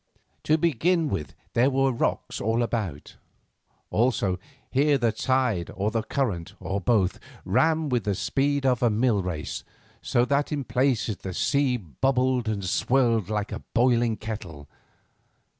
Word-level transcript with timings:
To 0.45 0.57
begin 0.57 1.09
with, 1.09 1.35
there 1.53 1.69
were 1.69 1.91
rocks 1.91 2.41
all 2.41 2.63
about. 2.63 3.17
Also, 3.91 4.39
here 4.71 4.97
the 4.97 5.11
tide 5.11 5.69
or 5.75 5.91
the 5.91 6.01
current, 6.01 6.55
or 6.59 6.81
both, 6.81 7.19
ran 7.45 7.87
with 7.87 8.05
the 8.05 8.15
speed 8.15 8.65
of 8.65 8.81
a 8.81 8.89
mill 8.89 9.21
race, 9.21 9.63
so 10.01 10.25
that 10.25 10.51
in 10.51 10.63
places 10.63 11.17
the 11.17 11.35
sea 11.35 11.77
bubbled 11.77 12.49
and 12.49 12.65
swirled 12.65 13.29
like 13.29 13.51
a 13.51 13.61
boiling 13.75 14.17
kettle. 14.17 14.67